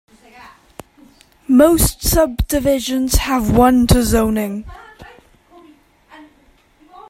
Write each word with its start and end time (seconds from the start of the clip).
Most 1.47 2.01
subdivisions 2.01 3.13
have 3.17 3.55
one 3.55 3.85
to 3.85 4.01
zoning. 4.01 4.65